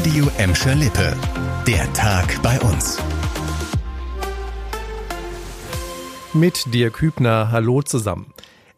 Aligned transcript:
Radio 0.00 0.30
Emscher 0.38 0.74
Lippe. 0.76 1.14
Der 1.66 1.92
Tag 1.92 2.40
bei 2.42 2.58
uns. 2.60 2.96
Mit 6.32 6.72
dir 6.72 6.88
Kübner, 6.88 7.50
hallo 7.52 7.82
zusammen. 7.82 8.32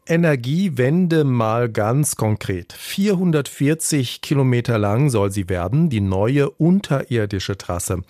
Energiewende 0.04 1.22
mal 1.22 1.68
ganz 1.68 2.16
konkret. 2.16 2.72
440 2.72 4.20
Kilometer 4.20 4.78
lang 4.78 5.10
soll 5.10 5.30
sie 5.30 5.48
werden, 5.48 5.90
die 5.90 6.00
neue 6.00 6.50
unterirdische 6.50 7.56
Trasse. 7.56 8.02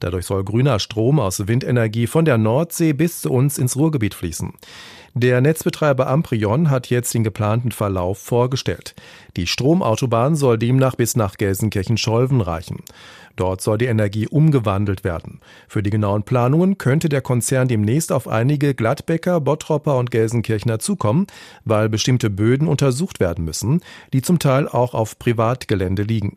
Dadurch 0.00 0.26
soll 0.26 0.42
grüner 0.42 0.80
Strom 0.80 1.20
aus 1.20 1.46
Windenergie 1.46 2.08
von 2.08 2.24
der 2.24 2.36
Nordsee 2.36 2.94
bis 2.94 3.20
zu 3.20 3.30
uns 3.30 3.58
ins 3.58 3.76
Ruhrgebiet 3.76 4.14
fließen. 4.14 4.54
Der 5.18 5.40
Netzbetreiber 5.40 6.08
Amprion 6.08 6.68
hat 6.68 6.90
jetzt 6.90 7.14
den 7.14 7.24
geplanten 7.24 7.72
Verlauf 7.72 8.18
vorgestellt. 8.18 8.94
Die 9.38 9.46
Stromautobahn 9.46 10.36
soll 10.36 10.58
demnach 10.58 10.94
bis 10.94 11.16
nach 11.16 11.38
Gelsenkirchen-Scholven 11.38 12.42
reichen. 12.42 12.82
Dort 13.34 13.62
soll 13.62 13.78
die 13.78 13.86
Energie 13.86 14.28
umgewandelt 14.28 15.04
werden. 15.04 15.40
Für 15.68 15.82
die 15.82 15.88
genauen 15.88 16.24
Planungen 16.24 16.76
könnte 16.76 17.08
der 17.08 17.22
Konzern 17.22 17.66
demnächst 17.66 18.12
auf 18.12 18.28
einige 18.28 18.74
Gladbecker, 18.74 19.40
Bottropper 19.40 19.96
und 19.96 20.10
Gelsenkirchner 20.10 20.80
zukommen, 20.80 21.26
weil 21.64 21.88
bestimmte 21.88 22.28
Böden 22.28 22.68
untersucht 22.68 23.18
werden 23.18 23.42
müssen, 23.42 23.80
die 24.12 24.20
zum 24.20 24.38
Teil 24.38 24.68
auch 24.68 24.92
auf 24.92 25.18
Privatgelände 25.18 26.02
liegen. 26.02 26.36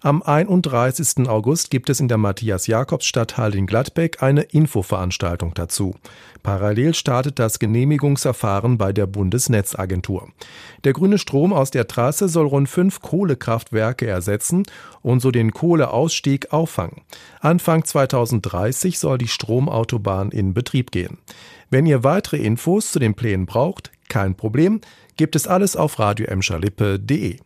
Am 0.00 0.22
31. 0.22 1.28
August 1.28 1.70
gibt 1.70 1.90
es 1.90 1.98
in 1.98 2.06
der 2.06 2.18
Matthias-Jakobs-Stadthalle 2.18 3.56
in 3.56 3.66
Gladbeck 3.66 4.22
eine 4.22 4.42
Infoveranstaltung 4.42 5.54
dazu. 5.54 5.96
Parallel 6.44 6.94
startet 6.94 7.40
das 7.40 7.58
Genehmigungsverfahren 7.58 8.78
bei 8.78 8.92
der 8.92 9.06
Bundesnetzagentur. 9.06 10.28
Der 10.84 10.92
grüne 10.92 11.18
Strom 11.18 11.52
aus 11.52 11.72
der 11.72 11.88
Trasse 11.88 12.28
soll 12.28 12.46
rund 12.46 12.68
fünf 12.68 13.02
Kohlekraftwerke 13.02 14.06
ersetzen 14.06 14.62
und 15.02 15.20
so 15.20 15.32
den 15.32 15.52
Kohleausstieg 15.52 16.52
auffangen. 16.52 17.02
Anfang 17.40 17.84
2030 17.84 19.00
soll 19.00 19.18
die 19.18 19.26
Stromautobahn 19.26 20.30
in 20.30 20.54
Betrieb 20.54 20.92
gehen. 20.92 21.18
Wenn 21.70 21.86
ihr 21.86 22.04
weitere 22.04 22.36
Infos 22.36 22.92
zu 22.92 23.00
den 23.00 23.14
Plänen 23.14 23.46
braucht, 23.46 23.90
kein 24.08 24.36
Problem, 24.36 24.80
gibt 25.16 25.34
es 25.34 25.48
alles 25.48 25.76
auf 25.76 25.98
radioemscherlippe.de. 25.98 27.40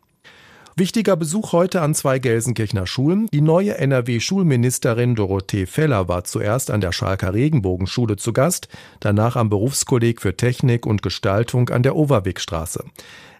Wichtiger 0.74 1.16
Besuch 1.16 1.52
heute 1.52 1.82
an 1.82 1.94
zwei 1.94 2.18
Gelsenkirchener 2.18 2.86
Schulen. 2.86 3.28
Die 3.30 3.42
neue 3.42 3.76
NRW-Schulministerin 3.76 5.14
Dorothee 5.14 5.66
Feller 5.66 6.08
war 6.08 6.24
zuerst 6.24 6.70
an 6.70 6.80
der 6.80 6.92
Schalker 6.92 7.34
Regenbogenschule 7.34 8.16
zu 8.16 8.32
Gast, 8.32 8.68
danach 8.98 9.36
am 9.36 9.50
Berufskolleg 9.50 10.22
für 10.22 10.34
Technik 10.34 10.86
und 10.86 11.02
Gestaltung 11.02 11.68
an 11.68 11.82
der 11.82 11.94
Overwegstraße. 11.94 12.84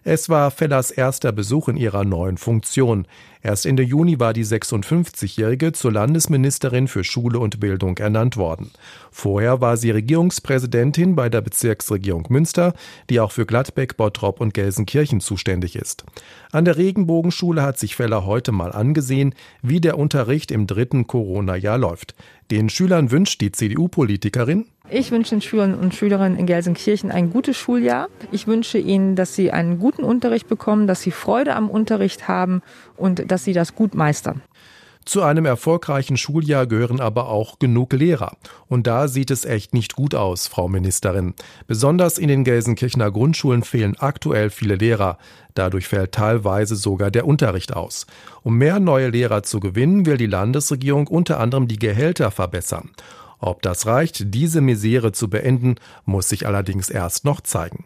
Es 0.05 0.27
war 0.27 0.51
Fellers 0.51 0.91
erster 0.91 1.31
Besuch 1.31 1.69
in 1.69 1.77
ihrer 1.77 2.03
neuen 2.03 2.37
Funktion. 2.37 3.07
Erst 3.41 3.65
Ende 3.65 3.83
Juni 3.83 4.19
war 4.19 4.33
die 4.33 4.43
56-Jährige 4.43 5.71
zur 5.71 5.93
Landesministerin 5.93 6.89
für 6.89 7.05
Schule 7.05 7.39
und 7.39 7.61
Bildung 7.61 7.97
ernannt 7.97 8.35
worden. 8.35 8.71
Vorher 9.11 9.61
war 9.61 9.77
sie 9.77 9.91
Regierungspräsidentin 9.91 11.15
bei 11.15 11.29
der 11.29 11.39
Bezirksregierung 11.39 12.25
Münster, 12.29 12.73
die 13.09 13.21
auch 13.21 13.31
für 13.31 13.45
Gladbeck, 13.45 13.95
Bottrop 13.95 14.41
und 14.41 14.53
Gelsenkirchen 14.53 15.21
zuständig 15.21 15.77
ist. 15.77 16.03
An 16.51 16.65
der 16.65 16.75
Regenbogenschule 16.75 17.61
hat 17.61 17.79
sich 17.79 17.95
Feller 17.95 18.25
heute 18.25 18.51
mal 18.51 18.73
angesehen, 18.73 19.33
wie 19.61 19.79
der 19.79 19.97
Unterricht 19.97 20.51
im 20.51 20.67
dritten 20.67 21.07
Corona-Jahr 21.07 21.77
läuft. 21.77 22.13
Den 22.51 22.69
Schülern 22.69 23.09
wünscht 23.09 23.39
die 23.39 23.53
CDU-Politikerin, 23.53 24.65
ich 24.93 25.11
wünsche 25.11 25.31
den 25.31 25.41
Schülern 25.41 25.73
und 25.73 25.95
Schülerinnen 25.95 26.37
in 26.37 26.45
Gelsenkirchen 26.45 27.11
ein 27.11 27.31
gutes 27.31 27.57
Schuljahr. 27.57 28.09
Ich 28.31 28.47
wünsche 28.47 28.77
ihnen, 28.77 29.15
dass 29.15 29.35
sie 29.35 29.51
einen 29.51 29.79
guten 29.79 30.03
Unterricht 30.03 30.47
bekommen, 30.47 30.87
dass 30.87 31.01
sie 31.01 31.11
Freude 31.11 31.55
am 31.55 31.69
Unterricht 31.69 32.27
haben 32.27 32.61
und 32.95 33.31
dass 33.31 33.43
sie 33.43 33.53
das 33.53 33.75
gut 33.75 33.95
meistern. 33.95 34.41
Zu 35.05 35.21
einem 35.21 35.45
erfolgreichen 35.45 36.15
Schuljahr 36.15 36.65
gehören 36.65 37.01
aber 37.01 37.27
auch 37.27 37.59
genug 37.59 37.91
Lehrer. 37.91 38.37
Und 38.69 38.87
da 38.87 39.09
sieht 39.09 39.31
es 39.31 39.43
echt 39.43 39.73
nicht 39.73 39.95
gut 39.95 40.15
aus, 40.15 40.47
Frau 40.47 40.69
Ministerin. 40.69 41.33
Besonders 41.67 42.17
in 42.17 42.29
den 42.29 42.45
Gelsenkirchener 42.45 43.11
Grundschulen 43.11 43.63
fehlen 43.63 43.97
aktuell 43.99 44.49
viele 44.49 44.75
Lehrer. 44.75 45.17
Dadurch 45.55 45.87
fällt 45.87 46.13
teilweise 46.13 46.77
sogar 46.77 47.11
der 47.11 47.27
Unterricht 47.27 47.73
aus. 47.75 48.07
Um 48.43 48.57
mehr 48.57 48.79
neue 48.79 49.09
Lehrer 49.09 49.43
zu 49.43 49.59
gewinnen, 49.59 50.05
will 50.05 50.17
die 50.17 50.25
Landesregierung 50.27 51.07
unter 51.07 51.39
anderem 51.39 51.67
die 51.67 51.79
Gehälter 51.79 52.31
verbessern. 52.31 52.91
Ob 53.45 53.61
das 53.61 53.85
reicht, 53.85 54.33
diese 54.33 54.61
Misere 54.61 55.11
zu 55.11 55.29
beenden, 55.29 55.75
muss 56.05 56.29
sich 56.29 56.47
allerdings 56.47 56.89
erst 56.89 57.25
noch 57.25 57.41
zeigen. 57.41 57.85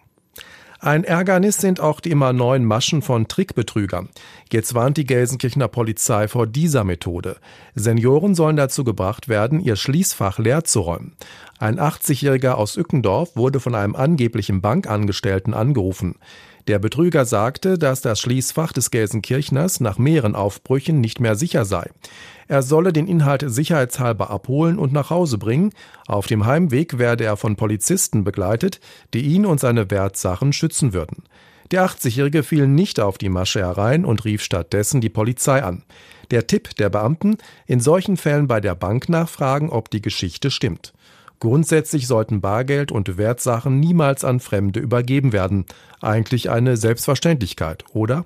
Ein 0.80 1.04
Ärgernis 1.04 1.58
sind 1.58 1.80
auch 1.80 2.00
die 2.00 2.12
immer 2.12 2.32
neuen 2.32 2.64
Maschen 2.64 3.02
von 3.02 3.28
Trickbetrügern. 3.28 4.10
Jetzt 4.52 4.76
warnt 4.76 4.98
die 4.98 5.08
Gelsenkirchener 5.08 5.68
Polizei 5.68 6.28
vor 6.28 6.46
dieser 6.46 6.84
Methode. 6.84 7.38
Senioren 7.74 8.36
sollen 8.36 8.56
dazu 8.56 8.84
gebracht 8.84 9.30
werden, 9.30 9.60
ihr 9.60 9.78
Schließfach 9.78 10.38
leer 10.38 10.64
zu 10.64 10.82
räumen. 10.82 11.16
Ein 11.58 11.80
80-Jähriger 11.80 12.52
aus 12.52 12.78
Ückendorf 12.78 13.36
wurde 13.36 13.60
von 13.60 13.74
einem 13.74 13.96
angeblichen 13.96 14.62
Bankangestellten 14.62 15.56
angerufen. 15.56 16.20
Der 16.68 16.78
Betrüger 16.78 17.26
sagte, 17.26 17.80
dass 17.80 18.02
das 18.02 18.20
Schließfach 18.20 18.74
des 18.74 18.92
Gelsenkirchners 18.92 19.80
nach 19.80 19.98
mehreren 19.98 20.36
Aufbrüchen 20.36 21.02
nicht 21.02 21.20
mehr 21.20 21.36
sicher 21.36 21.66
sei. 21.66 21.90
Er 22.48 22.62
solle 22.62 22.94
den 22.94 23.08
Inhalt 23.08 23.44
sicherheitshalber 23.46 24.30
abholen 24.30 24.80
und 24.80 24.94
nach 24.94 25.10
Hause 25.10 25.38
bringen. 25.38 25.72
Auf 26.08 26.28
dem 26.28 26.46
Heimweg 26.46 26.98
werde 26.98 27.26
er 27.26 27.38
von 27.38 27.56
Polizisten 27.56 28.24
begleitet, 28.24 28.80
die 29.14 29.22
ihn 29.22 29.46
und 29.46 29.60
seine 29.60 29.92
Wertsachen 29.92 30.54
schützen 30.54 30.94
würden. 30.94 31.24
Der 31.72 31.86
80-Jährige 31.86 32.44
fiel 32.44 32.68
nicht 32.68 33.02
auf 33.02 33.18
die 33.18 33.28
Masche 33.28 33.60
herein 33.60 34.06
und 34.06 34.24
rief 34.24 34.42
stattdessen 34.42 35.02
die 35.02 35.10
Polizei 35.10 35.62
an. 35.62 35.84
Der 36.32 36.48
Tipp 36.48 36.76
der 36.78 36.90
Beamten, 36.90 37.38
in 37.66 37.82
solchen 37.82 38.16
Fällen 38.16 38.48
bei 38.48 38.62
der 38.62 38.76
Bank 38.76 39.10
nachfragen, 39.10 39.70
ob 39.70 39.90
die 39.90 40.02
Geschichte 40.02 40.50
stimmt. 40.50 40.94
Grundsätzlich 41.40 42.08
sollten 42.08 42.42
Bargeld 42.42 42.92
und 42.92 43.18
Wertsachen 43.18 43.80
niemals 43.80 44.24
an 44.24 44.40
Fremde 44.40 44.80
übergeben 44.80 45.34
werden. 45.34 45.66
Eigentlich 46.02 46.50
eine 46.50 46.78
Selbstverständlichkeit, 46.78 47.84
oder? 47.94 48.26